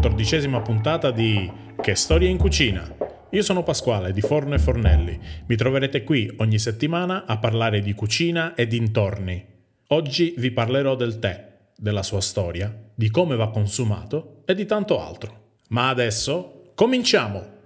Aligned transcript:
Quattordicesima 0.00 0.62
puntata 0.62 1.10
di 1.10 1.52
Che 1.78 1.94
storia 1.94 2.30
in 2.30 2.38
cucina. 2.38 2.90
Io 3.32 3.42
sono 3.42 3.62
Pasquale 3.62 4.14
di 4.14 4.22
Forno 4.22 4.54
e 4.54 4.58
Fornelli. 4.58 5.20
Mi 5.46 5.56
troverete 5.56 6.04
qui 6.04 6.32
ogni 6.38 6.58
settimana 6.58 7.26
a 7.26 7.36
parlare 7.36 7.82
di 7.82 7.92
cucina 7.92 8.54
e 8.54 8.66
dintorni. 8.66 9.44
Oggi 9.88 10.32
vi 10.38 10.52
parlerò 10.52 10.96
del 10.96 11.18
tè, 11.18 11.48
della 11.76 12.02
sua 12.02 12.22
storia, 12.22 12.74
di 12.94 13.10
come 13.10 13.36
va 13.36 13.50
consumato 13.50 14.40
e 14.46 14.54
di 14.54 14.64
tanto 14.64 15.06
altro. 15.06 15.56
Ma 15.68 15.90
adesso 15.90 16.72
cominciamo! 16.74 17.58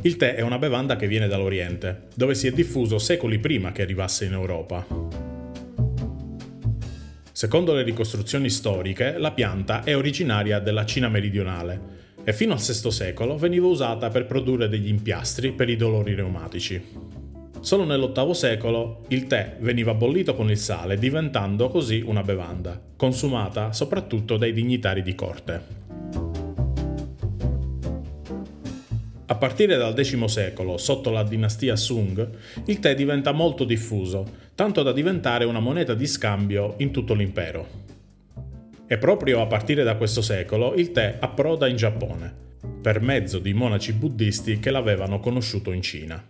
Il 0.00 0.16
tè 0.16 0.34
è 0.34 0.40
una 0.40 0.58
bevanda 0.58 0.96
che 0.96 1.06
viene 1.06 1.28
dall'Oriente, 1.28 2.08
dove 2.16 2.34
si 2.34 2.48
è 2.48 2.50
diffuso 2.50 2.98
secoli 2.98 3.38
prima 3.38 3.70
che 3.70 3.82
arrivasse 3.82 4.24
in 4.24 4.32
Europa. 4.32 5.21
Secondo 7.42 7.74
le 7.74 7.82
ricostruzioni 7.82 8.48
storiche, 8.48 9.18
la 9.18 9.32
pianta 9.32 9.82
è 9.82 9.96
originaria 9.96 10.60
della 10.60 10.84
Cina 10.84 11.08
meridionale 11.08 11.80
e 12.22 12.32
fino 12.32 12.52
al 12.52 12.60
VI 12.60 12.92
secolo 12.92 13.36
veniva 13.36 13.66
usata 13.66 14.10
per 14.10 14.26
produrre 14.26 14.68
degli 14.68 14.86
impiastri 14.86 15.50
per 15.50 15.68
i 15.68 15.74
dolori 15.74 16.14
reumatici. 16.14 16.80
Solo 17.58 17.82
nell'VIII 17.82 18.34
secolo 18.34 19.06
il 19.08 19.26
tè 19.26 19.56
veniva 19.58 19.92
bollito 19.92 20.36
con 20.36 20.52
il 20.52 20.56
sale, 20.56 20.96
diventando 20.96 21.68
così 21.68 22.00
una 22.06 22.22
bevanda, 22.22 22.80
consumata 22.94 23.72
soprattutto 23.72 24.36
dai 24.36 24.52
dignitari 24.52 25.02
di 25.02 25.16
corte. 25.16 25.81
A 29.32 29.36
partire 29.36 29.78
dal 29.78 29.94
X 29.94 30.24
secolo, 30.24 30.76
sotto 30.76 31.08
la 31.08 31.22
dinastia 31.22 31.74
Sung, 31.74 32.28
il 32.66 32.78
tè 32.80 32.94
diventa 32.94 33.32
molto 33.32 33.64
diffuso, 33.64 34.30
tanto 34.54 34.82
da 34.82 34.92
diventare 34.92 35.46
una 35.46 35.58
moneta 35.58 35.94
di 35.94 36.06
scambio 36.06 36.74
in 36.80 36.90
tutto 36.90 37.14
l'impero. 37.14 37.66
E 38.86 38.98
proprio 38.98 39.40
a 39.40 39.46
partire 39.46 39.84
da 39.84 39.96
questo 39.96 40.20
secolo 40.20 40.74
il 40.74 40.92
tè 40.92 41.16
approda 41.18 41.66
in 41.66 41.76
Giappone, 41.76 42.30
per 42.82 43.00
mezzo 43.00 43.38
di 43.38 43.54
monaci 43.54 43.94
buddisti 43.94 44.58
che 44.58 44.70
l'avevano 44.70 45.18
conosciuto 45.18 45.72
in 45.72 45.80
Cina. 45.80 46.22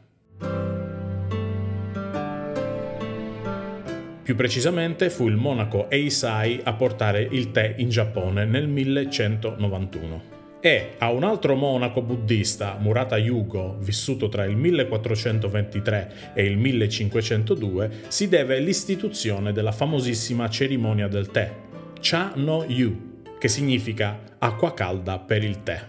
Più 4.22 4.36
precisamente 4.36 5.10
fu 5.10 5.26
il 5.26 5.34
monaco 5.34 5.90
Eisai 5.90 6.60
a 6.62 6.72
portare 6.74 7.26
il 7.28 7.50
tè 7.50 7.74
in 7.78 7.88
Giappone 7.88 8.44
nel 8.44 8.68
1191 8.68 10.41
e 10.64 10.94
a 10.98 11.10
un 11.10 11.24
altro 11.24 11.56
monaco 11.56 12.02
buddista, 12.02 12.78
Murata 12.78 13.18
Yugo, 13.18 13.78
vissuto 13.80 14.28
tra 14.28 14.44
il 14.44 14.54
1423 14.54 16.32
e 16.34 16.44
il 16.44 16.56
1502, 16.56 17.90
si 18.06 18.28
deve 18.28 18.60
l'istituzione 18.60 19.52
della 19.52 19.72
famosissima 19.72 20.48
cerimonia 20.48 21.08
del 21.08 21.32
tè, 21.32 21.52
Cha 22.00 22.34
no 22.36 22.64
Yu, 22.64 23.24
che 23.40 23.48
significa 23.48 24.20
acqua 24.38 24.72
calda 24.72 25.18
per 25.18 25.42
il 25.42 25.64
tè. 25.64 25.84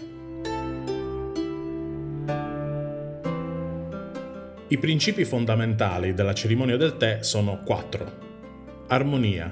I 4.69 4.77
principi 4.79 5.23
fondamentali 5.23 6.15
della 6.15 6.33
cerimonia 6.33 6.77
del 6.77 6.97
tè 6.97 7.19
sono 7.21 7.59
quattro. 7.63 8.11
Armonia, 8.87 9.51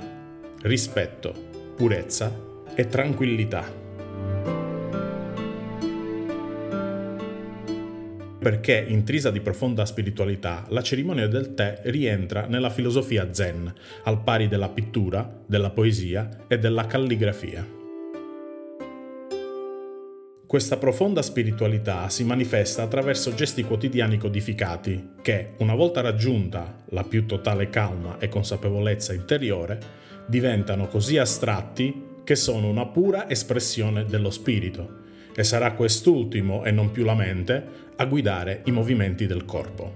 rispetto, 0.63 1.31
purezza 1.75 2.35
e 2.73 2.87
tranquillità. 2.87 3.80
Perché, 8.41 8.83
intrisa 8.87 9.29
di 9.29 9.39
profonda 9.39 9.85
spiritualità, 9.85 10.65
la 10.69 10.81
cerimonia 10.81 11.27
del 11.27 11.53
tè 11.53 11.81
rientra 11.83 12.47
nella 12.47 12.71
filosofia 12.71 13.31
zen, 13.31 13.71
al 14.05 14.23
pari 14.23 14.47
della 14.47 14.69
pittura, 14.69 15.43
della 15.45 15.69
poesia 15.69 16.45
e 16.47 16.57
della 16.57 16.87
calligrafia. 16.87 17.63
Questa 20.47 20.77
profonda 20.77 21.21
spiritualità 21.21 22.09
si 22.09 22.23
manifesta 22.23 22.81
attraverso 22.81 23.35
gesti 23.35 23.63
quotidiani 23.63 24.17
codificati 24.17 25.11
che, 25.21 25.51
una 25.59 25.75
volta 25.75 26.01
raggiunta 26.01 26.83
la 26.89 27.03
più 27.03 27.27
totale 27.27 27.69
calma 27.69 28.17
e 28.17 28.27
consapevolezza 28.27 29.13
interiore, 29.13 29.79
diventano 30.25 30.87
così 30.87 31.19
astratti 31.19 32.09
che 32.23 32.35
sono 32.35 32.67
una 32.67 32.87
pura 32.87 33.29
espressione 33.29 34.03
dello 34.05 34.31
spirito 34.31 35.01
e 35.35 35.43
sarà 35.43 35.73
quest'ultimo 35.73 36.63
e 36.63 36.71
non 36.71 36.91
più 36.91 37.03
la 37.03 37.15
mente 37.15 37.63
a 37.95 38.05
guidare 38.05 38.61
i 38.65 38.71
movimenti 38.71 39.27
del 39.27 39.45
corpo. 39.45 39.93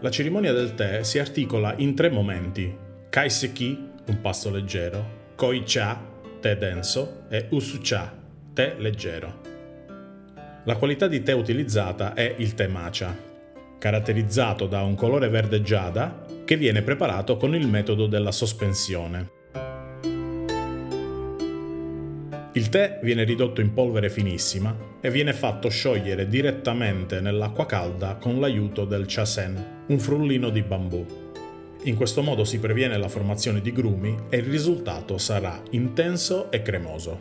La 0.00 0.10
cerimonia 0.10 0.52
del 0.52 0.74
tè 0.74 1.02
si 1.04 1.18
articola 1.18 1.74
in 1.76 1.94
tre 1.94 2.10
momenti: 2.10 2.76
kaiseki, 3.08 3.90
un 4.06 4.20
pasto 4.20 4.50
leggero, 4.50 5.30
koi-cha, 5.36 6.10
tè 6.40 6.56
denso 6.56 7.22
e 7.28 7.46
usu-cha, 7.50 8.12
tè 8.52 8.74
leggero. 8.78 9.40
La 10.64 10.76
qualità 10.76 11.06
di 11.06 11.22
tè 11.22 11.32
utilizzata 11.32 12.14
è 12.14 12.34
il 12.38 12.54
tè 12.54 12.66
matcha, 12.66 13.16
caratterizzato 13.78 14.66
da 14.66 14.82
un 14.82 14.94
colore 14.94 15.28
verde 15.28 15.62
giada 15.62 16.24
che 16.44 16.56
viene 16.56 16.82
preparato 16.82 17.36
con 17.36 17.54
il 17.54 17.68
metodo 17.68 18.06
della 18.06 18.32
sospensione. 18.32 19.40
Il 22.54 22.68
tè 22.68 22.98
viene 23.02 23.24
ridotto 23.24 23.62
in 23.62 23.72
polvere 23.72 24.10
finissima 24.10 24.76
e 25.00 25.10
viene 25.10 25.32
fatto 25.32 25.70
sciogliere 25.70 26.28
direttamente 26.28 27.22
nell'acqua 27.22 27.64
calda 27.64 28.16
con 28.16 28.40
l'aiuto 28.40 28.84
del 28.84 29.04
chasen, 29.06 29.84
un 29.86 29.98
frullino 29.98 30.50
di 30.50 30.60
bambù. 30.60 31.06
In 31.84 31.96
questo 31.96 32.20
modo 32.20 32.44
si 32.44 32.58
previene 32.58 32.98
la 32.98 33.08
formazione 33.08 33.62
di 33.62 33.72
grumi 33.72 34.14
e 34.28 34.36
il 34.36 34.44
risultato 34.44 35.16
sarà 35.16 35.62
intenso 35.70 36.50
e 36.50 36.60
cremoso. 36.60 37.20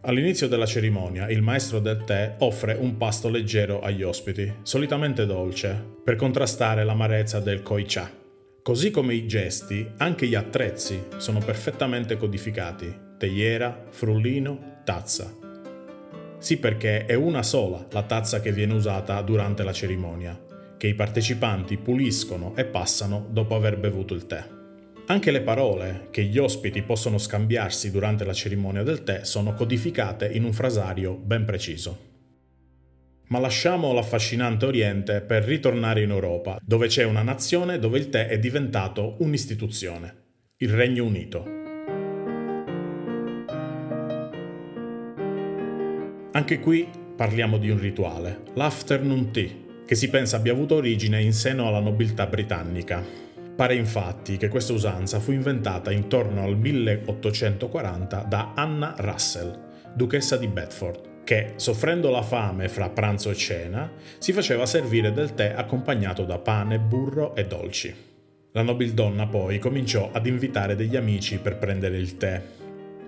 All'inizio 0.00 0.48
della 0.48 0.66
cerimonia 0.66 1.30
il 1.30 1.40
maestro 1.40 1.78
del 1.78 2.02
tè 2.02 2.34
offre 2.38 2.74
un 2.74 2.96
pasto 2.96 3.28
leggero 3.28 3.80
agli 3.80 4.02
ospiti, 4.02 4.52
solitamente 4.62 5.24
dolce, 5.24 5.80
per 6.02 6.16
contrastare 6.16 6.82
l'amarezza 6.82 7.38
del 7.38 7.62
koi 7.62 7.84
cha. 7.84 8.24
Così 8.66 8.90
come 8.90 9.14
i 9.14 9.28
gesti, 9.28 9.88
anche 9.98 10.26
gli 10.26 10.34
attrezzi 10.34 11.04
sono 11.18 11.38
perfettamente 11.38 12.16
codificati. 12.16 12.92
Teiera, 13.16 13.84
frullino, 13.90 14.80
tazza. 14.82 15.32
Sì 16.38 16.56
perché 16.56 17.06
è 17.06 17.14
una 17.14 17.44
sola 17.44 17.86
la 17.92 18.02
tazza 18.02 18.40
che 18.40 18.50
viene 18.50 18.74
usata 18.74 19.22
durante 19.22 19.62
la 19.62 19.72
cerimonia, 19.72 20.36
che 20.76 20.88
i 20.88 20.96
partecipanti 20.96 21.76
puliscono 21.76 22.56
e 22.56 22.64
passano 22.64 23.28
dopo 23.30 23.54
aver 23.54 23.78
bevuto 23.78 24.14
il 24.14 24.26
tè. 24.26 24.44
Anche 25.06 25.30
le 25.30 25.42
parole 25.42 26.08
che 26.10 26.24
gli 26.24 26.36
ospiti 26.36 26.82
possono 26.82 27.18
scambiarsi 27.18 27.92
durante 27.92 28.24
la 28.24 28.32
cerimonia 28.32 28.82
del 28.82 29.04
tè 29.04 29.22
sono 29.22 29.54
codificate 29.54 30.26
in 30.26 30.42
un 30.42 30.52
frasario 30.52 31.12
ben 31.12 31.44
preciso. 31.44 32.05
Ma 33.28 33.40
lasciamo 33.40 33.92
l'affascinante 33.92 34.66
Oriente 34.66 35.20
per 35.20 35.42
ritornare 35.42 36.00
in 36.00 36.10
Europa, 36.10 36.58
dove 36.62 36.86
c'è 36.86 37.02
una 37.02 37.22
nazione 37.22 37.80
dove 37.80 37.98
il 37.98 38.08
tè 38.08 38.28
è 38.28 38.38
diventato 38.38 39.16
un'istituzione, 39.18 40.14
il 40.58 40.68
Regno 40.68 41.04
Unito. 41.04 41.44
Anche 46.30 46.60
qui 46.60 46.88
parliamo 47.16 47.58
di 47.58 47.68
un 47.68 47.80
rituale, 47.80 48.42
l'afternoon 48.54 49.32
tea, 49.32 49.50
che 49.84 49.96
si 49.96 50.08
pensa 50.08 50.36
abbia 50.36 50.52
avuto 50.52 50.76
origine 50.76 51.20
in 51.20 51.32
seno 51.32 51.66
alla 51.66 51.80
nobiltà 51.80 52.26
britannica. 52.26 53.02
Pare 53.56 53.74
infatti 53.74 54.36
che 54.36 54.46
questa 54.46 54.72
usanza 54.72 55.18
fu 55.18 55.32
inventata 55.32 55.90
intorno 55.90 56.44
al 56.44 56.56
1840 56.56 58.20
da 58.28 58.52
Anna 58.54 58.94
Russell, 58.98 59.58
duchessa 59.94 60.36
di 60.36 60.46
Bedford, 60.46 61.15
che, 61.26 61.54
soffrendo 61.56 62.08
la 62.08 62.22
fame 62.22 62.68
fra 62.68 62.88
pranzo 62.88 63.30
e 63.30 63.34
cena, 63.34 63.90
si 64.18 64.32
faceva 64.32 64.64
servire 64.64 65.12
del 65.12 65.34
tè 65.34 65.54
accompagnato 65.56 66.22
da 66.22 66.38
pane, 66.38 66.78
burro 66.78 67.34
e 67.34 67.48
dolci. 67.48 67.92
La 68.52 68.62
nobildonna 68.62 69.26
poi 69.26 69.58
cominciò 69.58 70.10
ad 70.12 70.24
invitare 70.26 70.76
degli 70.76 70.94
amici 70.94 71.38
per 71.38 71.58
prendere 71.58 71.96
il 71.96 72.16
tè 72.16 72.40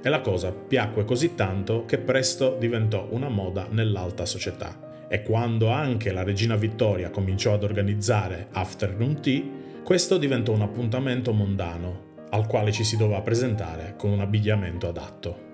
e 0.03 0.09
la 0.09 0.21
cosa 0.21 0.51
piacque 0.51 1.05
così 1.05 1.37
tanto 1.37 1.85
che 1.85 1.99
presto 1.99 2.57
diventò 2.59 3.07
una 3.11 3.29
moda 3.29 3.69
nell'alta 3.71 4.27
società. 4.27 5.07
E 5.09 5.23
quando 5.23 5.69
anche 5.69 6.11
la 6.11 6.25
regina 6.25 6.57
Vittoria 6.57 7.11
cominciò 7.11 7.55
ad 7.55 7.63
organizzare 7.63 8.49
afternoon 8.51 9.21
tea, 9.21 9.43
questo 9.85 10.19
diventò 10.19 10.53
un 10.53 10.63
appuntamento 10.63 11.33
mondano 11.33 12.07
al 12.31 12.49
quale 12.49 12.73
ci 12.73 12.83
si 12.83 12.97
doveva 12.97 13.23
presentare 13.23 13.95
con 13.97 14.11
un 14.11 14.21
abbigliamento 14.21 14.89
adatto. 14.89 15.47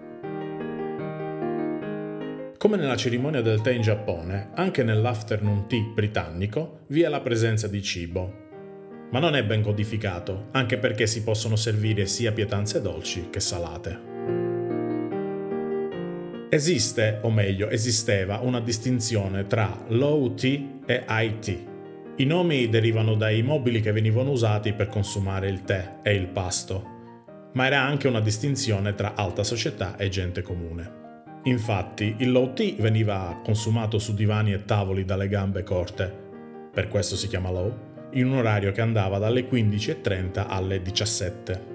Come 2.65 2.79
nella 2.79 2.97
cerimonia 2.97 3.43
del 3.43 3.61
tè 3.61 3.73
in 3.73 3.83
Giappone, 3.83 4.49
anche 4.55 4.83
nell'afternoon 4.83 5.69
tea 5.69 5.83
britannico 5.83 6.87
vi 6.87 7.03
è 7.03 7.09
la 7.09 7.21
presenza 7.21 7.69
di 7.69 7.83
cibo. 7.83 9.07
Ma 9.11 9.19
non 9.19 9.37
è 9.37 9.45
ben 9.45 9.61
codificato, 9.61 10.47
anche 10.53 10.79
perché 10.79 11.07
si 11.07 11.23
possono 11.23 11.57
servire 11.57 12.07
sia 12.07 12.33
pietanze 12.33 12.81
dolci 12.81 13.29
che 13.29 13.39
salate. 13.39 14.01
Esiste, 16.49 17.19
o 17.21 17.31
meglio, 17.31 17.69
esisteva 17.69 18.39
una 18.39 18.61
distinzione 18.61 19.47
tra 19.47 19.85
low 19.89 20.33
tea, 20.33 20.63
e 20.87 21.05
IT. 21.07 21.67
I 22.17 22.25
nomi 22.25 22.71
derivano 22.71 23.15
dai 23.15 23.43
mobili 23.43 23.83
che 23.83 23.93
venivano 23.93 24.31
usati 24.31 24.73
per 24.73 24.89
consumare 24.89 25.51
il 25.51 25.65
tè 25.65 25.99
e 26.03 26.15
il 26.15 26.29
pasto, 26.29 26.83
ma 27.53 27.67
era 27.67 27.83
anche 27.83 28.09
una 28.09 28.21
distinzione 28.21 28.95
tra 28.95 29.13
alta 29.15 29.45
società 29.45 29.99
e 29.99 30.09
gente 30.09 30.41
comune. 30.41 31.03
Infatti, 31.45 32.17
il 32.19 32.33
low 32.33 32.55
tea 32.55 32.75
veniva 32.79 33.41
consumato 33.45 33.99
su 33.99 34.15
divani 34.15 34.55
e 34.55 34.65
tavoli 34.65 35.05
dalle 35.05 35.29
gambe 35.29 35.63
corte, 35.63 36.11
per 36.73 36.89
questo 36.89 37.17
si 37.17 37.29
chiama 37.29 37.51
low, 37.51 37.73
in 38.13 38.27
un 38.27 38.39
orario 38.39 38.73
che 38.73 38.81
andava 38.81 39.19
dalle 39.19 39.47
15.30 39.47 40.47
alle 40.49 40.81
17. 40.81 41.73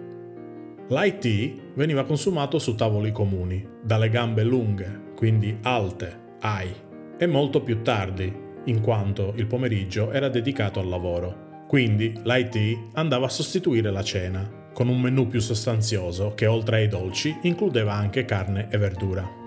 L'high 0.88 1.18
tea 1.20 1.54
veniva 1.76 2.04
consumato 2.04 2.58
su 2.58 2.74
tavoli 2.74 3.12
comuni, 3.12 3.64
dalle 3.84 4.10
gambe 4.10 4.44
lunghe, 4.44 5.12
quindi 5.16 5.56
alte, 5.62 6.38
high, 6.42 6.74
e 7.20 7.28
molto 7.28 7.62
più 7.62 7.84
tardi, 7.84 8.34
in 8.66 8.82
quanto 8.82 9.34
il 9.36 9.46
pomeriggio 9.46 10.12
era 10.12 10.30
dedicato 10.30 10.80
al 10.80 10.88
lavoro. 10.88 11.66
Quindi 11.68 12.20
tea 12.24 12.76
andava 12.94 13.28
a 13.28 13.30
sostituire 13.30 13.92
la 13.92 14.02
cena, 14.02 14.50
con 14.74 14.88
un 14.88 15.00
menù 15.00 15.28
più 15.28 15.40
sostanzioso 15.40 16.34
che 16.34 16.48
oltre 16.48 16.78
ai 16.78 16.88
dolci 16.88 17.38
includeva 17.44 17.94
anche 17.94 18.26
carne 18.26 18.68
e 18.72 18.78
verdura. 18.80 19.39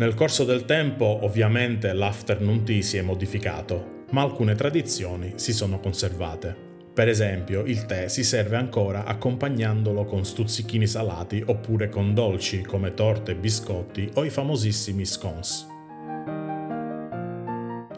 Nel 0.00 0.14
corso 0.14 0.44
del 0.44 0.64
tempo 0.64 1.04
ovviamente 1.24 1.92
l'afternoon 1.92 2.64
tea 2.64 2.80
si 2.80 2.96
è 2.96 3.02
modificato, 3.02 4.04
ma 4.12 4.22
alcune 4.22 4.54
tradizioni 4.54 5.34
si 5.36 5.52
sono 5.52 5.78
conservate. 5.78 6.56
Per 6.94 7.06
esempio, 7.06 7.64
il 7.66 7.84
tè 7.84 8.08
si 8.08 8.24
serve 8.24 8.56
ancora 8.56 9.04
accompagnandolo 9.04 10.06
con 10.06 10.24
stuzzichini 10.24 10.86
salati 10.86 11.42
oppure 11.44 11.90
con 11.90 12.14
dolci 12.14 12.62
come 12.62 12.94
torte, 12.94 13.34
biscotti 13.34 14.10
o 14.14 14.24
i 14.24 14.30
famosissimi 14.30 15.04
scones. 15.04 15.66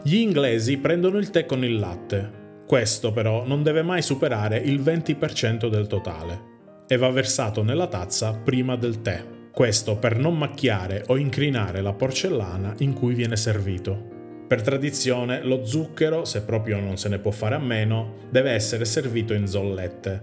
Gli 0.03 0.15
inglesi 0.15 0.79
prendono 0.79 1.17
il 1.19 1.29
tè 1.29 1.45
con 1.45 1.63
il 1.63 1.79
latte. 1.79 2.41
Questo 2.67 3.13
però 3.13 3.45
non 3.47 3.63
deve 3.63 3.81
mai 3.81 4.01
superare 4.01 4.57
il 4.57 4.81
20% 4.81 5.69
del 5.69 5.87
totale 5.87 6.51
e 6.85 6.97
va 6.97 7.09
versato 7.11 7.63
nella 7.63 7.87
tazza 7.87 8.33
prima 8.33 8.75
del 8.75 9.01
tè. 9.01 9.41
Questo 9.53 9.97
per 9.97 10.17
non 10.17 10.35
macchiare 10.35 11.03
o 11.09 11.15
incrinare 11.15 11.81
la 11.81 11.93
porcellana 11.93 12.73
in 12.79 12.93
cui 12.93 13.13
viene 13.13 13.35
servito. 13.35 14.45
Per 14.47 14.63
tradizione, 14.63 15.43
lo 15.43 15.63
zucchero, 15.63 16.25
se 16.25 16.41
proprio 16.41 16.79
non 16.79 16.97
se 16.97 17.07
ne 17.07 17.19
può 17.19 17.29
fare 17.29 17.53
a 17.53 17.59
meno, 17.59 18.15
deve 18.31 18.49
essere 18.49 18.83
servito 18.83 19.35
in 19.35 19.45
zollette. 19.45 20.21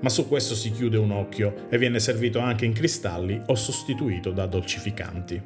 Ma 0.00 0.08
su 0.08 0.28
questo 0.28 0.54
si 0.54 0.70
chiude 0.70 0.96
un 0.96 1.10
occhio 1.10 1.66
e 1.68 1.76
viene 1.76 1.98
servito 1.98 2.38
anche 2.38 2.66
in 2.66 2.72
cristalli 2.72 3.42
o 3.46 3.56
sostituito 3.56 4.30
da 4.30 4.46
dolcificanti. 4.46 5.42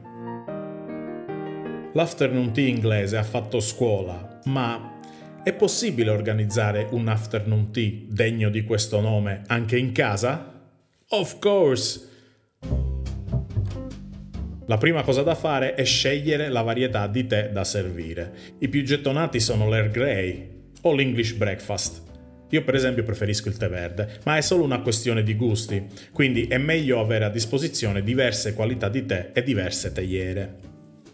L'afternoon 1.95 2.53
tea 2.53 2.69
inglese 2.69 3.17
ha 3.17 3.23
fatto 3.23 3.61
scuola, 3.61 4.41
ma 4.45 4.99
è 5.43 5.55
possibile 5.55 6.11
organizzare 6.11 6.87
un 6.91 7.09
afternoon 7.09 7.73
tea 7.73 7.93
degno 8.09 8.51
di 8.51 8.63
questo 8.63 9.01
nome 9.01 9.43
anche 9.47 9.79
in 9.79 9.93
casa? 9.93 10.53
Of 11.09 11.39
course! 11.39 12.11
La 14.73 14.79
prima 14.79 15.03
cosa 15.03 15.21
da 15.21 15.35
fare 15.35 15.75
è 15.75 15.85
scegliere 15.85 16.49
la 16.49 16.63
varietà 16.63 17.07
di 17.07 17.27
tè 17.27 17.51
da 17.51 17.63
servire. 17.63 18.33
I 18.61 18.69
più 18.69 18.83
gettonati 18.83 19.39
sono 19.39 19.69
l'Air 19.69 19.91
Grey 19.91 20.49
o 20.81 20.95
l'English 20.95 21.33
Breakfast. 21.33 22.01
Io 22.49 22.65
per 22.65 22.75
esempio 22.75 23.03
preferisco 23.03 23.49
il 23.51 23.59
tè 23.59 23.69
verde, 23.69 24.21
ma 24.25 24.39
è 24.39 24.41
solo 24.41 24.65
una 24.65 24.81
questione 24.81 25.23
di 25.23 25.35
gusti, 25.35 25.85
quindi 26.11 26.47
è 26.47 26.57
meglio 26.57 27.01
avere 27.01 27.27
a 27.27 27.29
disposizione 27.29 28.03
diverse 28.03 28.55
qualità 28.55 28.89
di 28.89 29.05
tè 29.05 29.33
e 29.35 29.43
diverse 29.43 29.93
teiere. 29.93 30.57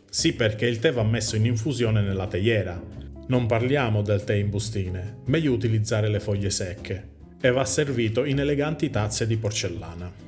Sì 0.09 0.35
perché 0.35 0.67
il 0.67 0.79
tè 0.79 0.93
va 0.93 1.03
messo 1.03 1.35
in 1.35 1.45
infusione 1.45 2.01
nella 2.01 2.29
teiera. 2.29 2.81
Non 3.27 3.47
parliamo 3.47 4.03
del 4.03 4.23
tè 4.23 4.35
in 4.35 4.51
bustine, 4.51 5.23
meglio 5.27 5.53
utilizzare 5.53 6.09
le 6.09 6.21
foglie 6.21 6.51
secche. 6.51 7.09
E 7.41 7.51
va 7.51 7.65
servito 7.65 8.25
in 8.25 8.39
eleganti 8.39 8.89
tazze 8.89 9.27
di 9.27 9.37
porcellana. 9.37 10.28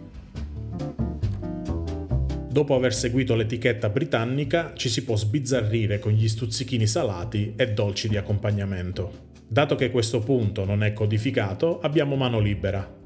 Dopo 2.50 2.75
aver 2.75 2.93
seguito 2.93 3.37
l'etichetta 3.37 3.91
britannica, 3.91 4.73
ci 4.75 4.88
si 4.88 5.05
può 5.05 5.14
sbizzarrire 5.14 6.00
con 6.00 6.11
gli 6.11 6.26
stuzzichini 6.26 6.85
salati 6.85 7.52
e 7.55 7.73
dolci 7.73 8.08
di 8.08 8.17
accompagnamento. 8.17 9.29
Dato 9.47 9.76
che 9.76 9.93
questo 9.93 10.19
punto 10.19 10.64
non 10.64 10.82
è 10.82 10.93
codificato, 10.93 11.79
abbiamo 11.79 12.17
mano 12.17 12.41
libera. 12.41 12.99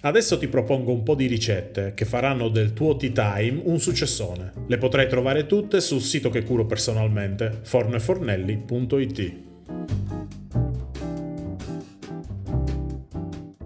Adesso 0.00 0.38
ti 0.38 0.48
propongo 0.48 0.92
un 0.92 1.04
po' 1.04 1.14
di 1.14 1.26
ricette 1.26 1.92
che 1.94 2.04
faranno 2.04 2.48
del 2.48 2.72
tuo 2.72 2.96
tea 2.96 3.10
time 3.12 3.60
un 3.62 3.78
successone. 3.78 4.54
Le 4.66 4.78
potrai 4.78 5.06
trovare 5.06 5.46
tutte 5.46 5.80
sul 5.80 6.00
sito 6.00 6.28
che 6.28 6.42
curo 6.42 6.66
personalmente, 6.66 7.60
fornefornelli.it. 7.62 9.49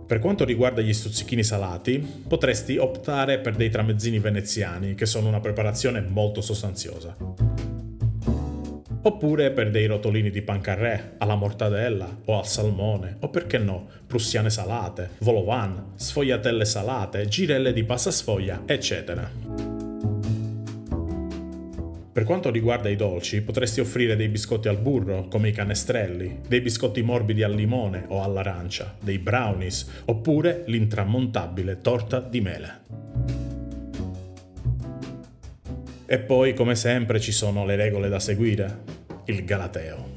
Per 0.06 0.18
quanto 0.18 0.44
riguarda 0.44 0.82
gli 0.82 0.92
stuzzichini 0.92 1.42
salati, 1.42 1.98
potresti 2.28 2.76
optare 2.76 3.38
per 3.38 3.56
dei 3.56 3.70
tramezzini 3.70 4.18
veneziani, 4.18 4.94
che 4.94 5.06
sono 5.06 5.28
una 5.28 5.40
preparazione 5.40 6.02
molto 6.02 6.42
sostanziosa. 6.42 7.16
Oppure 9.06 9.50
per 9.50 9.70
dei 9.70 9.86
rotolini 9.86 10.30
di 10.30 10.42
pancarré, 10.42 11.14
alla 11.18 11.36
mortadella 11.36 12.08
o 12.26 12.38
al 12.38 12.46
salmone, 12.46 13.16
o 13.20 13.28
perché 13.28 13.56
no, 13.56 13.86
prussiane 14.06 14.50
salate, 14.50 15.10
volovan, 15.20 15.92
sfogliatelle 15.94 16.64
salate, 16.66 17.26
girelle 17.26 17.72
di 17.72 17.84
pasta 17.84 18.10
sfoglia, 18.10 18.62
eccetera. 18.66 19.53
Per 22.14 22.22
quanto 22.22 22.52
riguarda 22.52 22.88
i 22.88 22.94
dolci, 22.94 23.42
potresti 23.42 23.80
offrire 23.80 24.14
dei 24.14 24.28
biscotti 24.28 24.68
al 24.68 24.78
burro, 24.78 25.26
come 25.26 25.48
i 25.48 25.52
canestrelli, 25.52 26.42
dei 26.46 26.60
biscotti 26.60 27.02
morbidi 27.02 27.42
al 27.42 27.52
limone 27.52 28.04
o 28.06 28.22
all'arancia, 28.22 28.94
dei 29.00 29.18
brownies, 29.18 30.02
oppure 30.04 30.62
l'intramontabile 30.66 31.80
torta 31.80 32.20
di 32.20 32.40
mele. 32.40 32.82
E 36.06 36.18
poi, 36.20 36.54
come 36.54 36.76
sempre, 36.76 37.18
ci 37.18 37.32
sono 37.32 37.66
le 37.66 37.74
regole 37.74 38.08
da 38.08 38.20
seguire. 38.20 38.82
Il 39.24 39.44
galateo. 39.44 40.12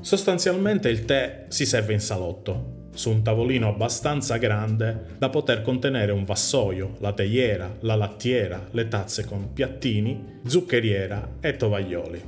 Sostanzialmente 0.00 0.88
il 0.88 1.04
tè 1.04 1.46
si 1.48 1.66
serve 1.66 1.94
in 1.94 2.00
salotto, 2.00 2.77
su 2.98 3.10
un 3.10 3.22
tavolino 3.22 3.68
abbastanza 3.68 4.38
grande 4.38 5.14
da 5.18 5.28
poter 5.28 5.62
contenere 5.62 6.10
un 6.10 6.24
vassoio, 6.24 6.96
la 6.98 7.12
teiera, 7.12 7.72
la 7.82 7.94
lattiera, 7.94 8.66
le 8.72 8.88
tazze 8.88 9.24
con 9.24 9.52
piattini, 9.52 10.40
zuccheriera 10.44 11.36
e 11.38 11.56
tovaglioli. 11.56 12.22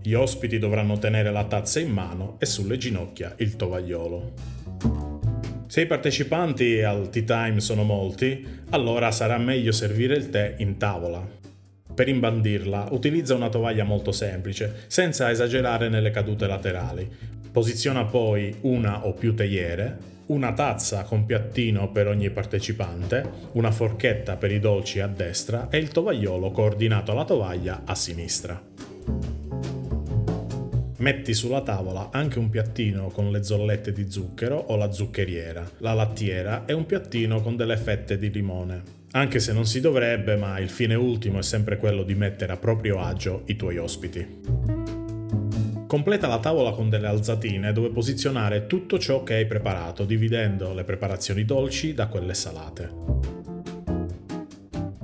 Gli 0.00 0.14
ospiti 0.14 0.60
dovranno 0.60 0.98
tenere 0.98 1.32
la 1.32 1.44
tazza 1.46 1.80
in 1.80 1.90
mano 1.90 2.36
e 2.38 2.46
sulle 2.46 2.76
ginocchia 2.76 3.34
il 3.38 3.56
tovagliolo. 3.56 4.32
Se 5.66 5.80
i 5.80 5.86
partecipanti 5.86 6.80
al 6.82 7.10
tea 7.10 7.24
time 7.24 7.58
sono 7.58 7.82
molti, 7.82 8.46
allora 8.70 9.10
sarà 9.10 9.36
meglio 9.36 9.72
servire 9.72 10.14
il 10.14 10.30
tè 10.30 10.54
in 10.58 10.76
tavola. 10.76 11.26
Per 11.92 12.08
imbandirla 12.08 12.86
utilizza 12.92 13.34
una 13.34 13.48
tovaglia 13.48 13.82
molto 13.82 14.12
semplice, 14.12 14.84
senza 14.86 15.28
esagerare 15.28 15.88
nelle 15.88 16.10
cadute 16.10 16.46
laterali, 16.46 17.34
Posiziona 17.54 18.04
poi 18.04 18.52
una 18.62 19.06
o 19.06 19.12
più 19.12 19.32
teiere, 19.32 19.96
una 20.26 20.52
tazza 20.54 21.04
con 21.04 21.24
piattino 21.24 21.92
per 21.92 22.08
ogni 22.08 22.28
partecipante, 22.30 23.30
una 23.52 23.70
forchetta 23.70 24.34
per 24.34 24.50
i 24.50 24.58
dolci 24.58 24.98
a 24.98 25.06
destra 25.06 25.68
e 25.70 25.78
il 25.78 25.86
tovagliolo 25.86 26.50
coordinato 26.50 27.12
alla 27.12 27.24
tovaglia 27.24 27.82
a 27.84 27.94
sinistra. 27.94 28.60
Metti 30.96 31.32
sulla 31.32 31.60
tavola 31.60 32.08
anche 32.10 32.40
un 32.40 32.50
piattino 32.50 33.06
con 33.10 33.30
le 33.30 33.44
zollette 33.44 33.92
di 33.92 34.10
zucchero 34.10 34.56
o 34.56 34.74
la 34.74 34.90
zuccheriera, 34.90 35.64
la 35.78 35.92
lattiera 35.92 36.64
e 36.64 36.72
un 36.72 36.86
piattino 36.86 37.40
con 37.40 37.54
delle 37.54 37.76
fette 37.76 38.18
di 38.18 38.32
limone. 38.32 38.82
Anche 39.12 39.38
se 39.38 39.52
non 39.52 39.64
si 39.64 39.78
dovrebbe, 39.78 40.34
ma 40.34 40.58
il 40.58 40.70
fine 40.70 40.96
ultimo 40.96 41.38
è 41.38 41.42
sempre 41.44 41.76
quello 41.76 42.02
di 42.02 42.16
mettere 42.16 42.50
a 42.50 42.56
proprio 42.56 42.98
agio 42.98 43.42
i 43.46 43.54
tuoi 43.54 43.78
ospiti. 43.78 44.83
Completa 45.94 46.26
la 46.26 46.40
tavola 46.40 46.72
con 46.72 46.90
delle 46.90 47.06
alzatine 47.06 47.72
dove 47.72 47.88
posizionare 47.90 48.66
tutto 48.66 48.98
ciò 48.98 49.22
che 49.22 49.34
hai 49.34 49.46
preparato, 49.46 50.04
dividendo 50.04 50.74
le 50.74 50.82
preparazioni 50.82 51.44
dolci 51.44 51.94
da 51.94 52.08
quelle 52.08 52.34
salate. 52.34 52.90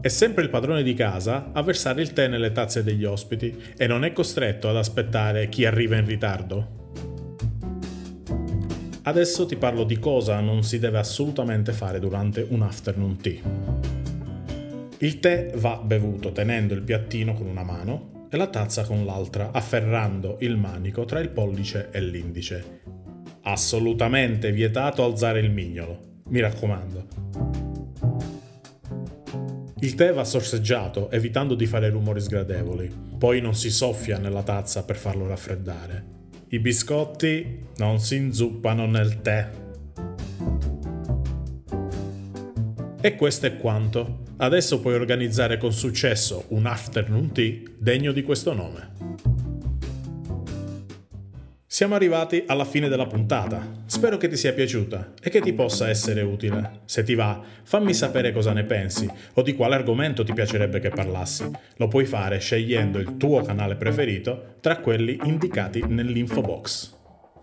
È 0.00 0.08
sempre 0.08 0.42
il 0.42 0.50
padrone 0.50 0.82
di 0.82 0.92
casa 0.94 1.50
a 1.52 1.62
versare 1.62 2.02
il 2.02 2.12
tè 2.12 2.26
nelle 2.26 2.50
tazze 2.50 2.82
degli 2.82 3.04
ospiti 3.04 3.56
e 3.76 3.86
non 3.86 4.04
è 4.04 4.12
costretto 4.12 4.68
ad 4.68 4.74
aspettare 4.74 5.48
chi 5.48 5.64
arriva 5.64 5.96
in 5.96 6.06
ritardo. 6.06 6.94
Adesso 9.02 9.46
ti 9.46 9.54
parlo 9.54 9.84
di 9.84 10.00
cosa 10.00 10.40
non 10.40 10.64
si 10.64 10.80
deve 10.80 10.98
assolutamente 10.98 11.70
fare 11.70 12.00
durante 12.00 12.44
un 12.48 12.62
afternoon 12.62 13.16
tea. 13.16 13.42
Il 14.98 15.20
tè 15.20 15.52
va 15.54 15.76
bevuto 15.76 16.32
tenendo 16.32 16.74
il 16.74 16.82
piattino 16.82 17.32
con 17.34 17.46
una 17.46 17.62
mano 17.62 18.18
e 18.30 18.36
la 18.36 18.46
tazza 18.46 18.84
con 18.84 19.04
l'altra, 19.04 19.50
afferrando 19.50 20.36
il 20.40 20.56
manico 20.56 21.04
tra 21.04 21.18
il 21.18 21.30
pollice 21.30 21.88
e 21.90 22.00
l'indice. 22.00 22.82
Assolutamente 23.42 24.52
vietato 24.52 25.04
alzare 25.04 25.40
il 25.40 25.50
mignolo, 25.50 26.22
mi 26.28 26.40
raccomando. 26.40 27.06
Il 29.80 29.94
tè 29.94 30.12
va 30.12 30.24
sorseggiato, 30.24 31.10
evitando 31.10 31.54
di 31.54 31.66
fare 31.66 31.88
rumori 31.88 32.20
sgradevoli. 32.20 32.92
Poi 33.18 33.40
non 33.40 33.54
si 33.54 33.70
soffia 33.70 34.18
nella 34.18 34.42
tazza 34.42 34.84
per 34.84 34.96
farlo 34.96 35.26
raffreddare. 35.26 36.04
I 36.48 36.58
biscotti 36.58 37.66
non 37.78 37.98
si 37.98 38.16
inzuppano 38.16 38.86
nel 38.86 39.22
tè. 39.22 39.48
E 43.00 43.16
questo 43.16 43.46
è 43.46 43.56
quanto. 43.56 44.29
Adesso 44.42 44.80
puoi 44.80 44.94
organizzare 44.94 45.58
con 45.58 45.70
successo 45.70 46.46
un 46.48 46.64
afternoon 46.64 47.30
tea 47.30 47.60
degno 47.76 48.10
di 48.10 48.22
questo 48.22 48.54
nome. 48.54 49.18
Siamo 51.66 51.94
arrivati 51.94 52.44
alla 52.46 52.64
fine 52.64 52.88
della 52.88 53.06
puntata. 53.06 53.82
Spero 53.84 54.16
che 54.16 54.28
ti 54.28 54.38
sia 54.38 54.54
piaciuta 54.54 55.12
e 55.22 55.28
che 55.28 55.42
ti 55.42 55.52
possa 55.52 55.90
essere 55.90 56.22
utile. 56.22 56.80
Se 56.86 57.02
ti 57.02 57.14
va, 57.14 57.38
fammi 57.64 57.92
sapere 57.92 58.32
cosa 58.32 58.54
ne 58.54 58.64
pensi 58.64 59.06
o 59.34 59.42
di 59.42 59.54
quale 59.54 59.74
argomento 59.74 60.24
ti 60.24 60.32
piacerebbe 60.32 60.80
che 60.80 60.88
parlassi. 60.88 61.46
Lo 61.76 61.88
puoi 61.88 62.06
fare 62.06 62.38
scegliendo 62.38 62.98
il 62.98 63.18
tuo 63.18 63.42
canale 63.42 63.76
preferito 63.76 64.54
tra 64.62 64.78
quelli 64.78 65.20
indicati 65.24 65.84
nell'info 65.86 66.40
box. 66.40 66.96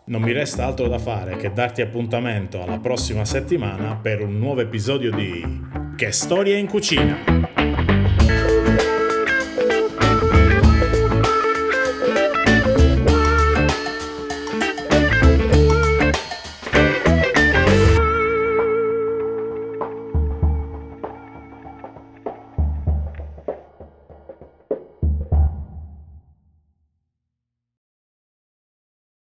Non 0.06 0.24
mi 0.24 0.32
resta 0.32 0.66
altro 0.66 0.88
da 0.88 0.98
fare 0.98 1.36
che 1.36 1.54
darti 1.54 1.82
appuntamento 1.82 2.63
alla 2.63 2.80
prossima 2.80 3.24
settimana 3.24 3.98
per 3.98 4.24
un 4.24 4.39
nuovo 4.39 4.62
episodio 4.62 5.12
di 5.12 5.86
che 5.98 6.12
storia 6.12 6.56
in 6.56 6.68
cucina! 6.68 7.57